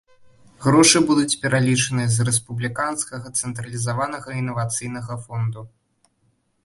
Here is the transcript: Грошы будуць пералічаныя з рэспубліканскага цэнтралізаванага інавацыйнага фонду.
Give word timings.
Грошы 0.63 1.01
будуць 1.09 1.39
пералічаныя 1.43 2.07
з 2.15 2.25
рэспубліканскага 2.29 3.33
цэнтралізаванага 3.43 4.29
інавацыйнага 4.41 5.13
фонду. 5.27 5.61